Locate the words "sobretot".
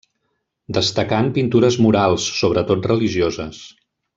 2.41-2.89